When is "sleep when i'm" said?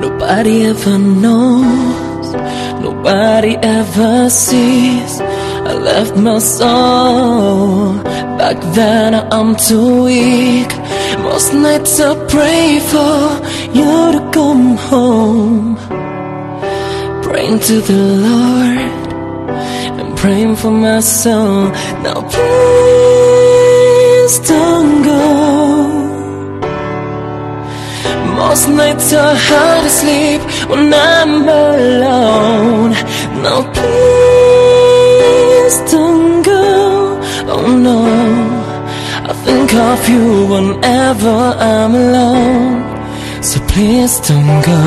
29.90-31.48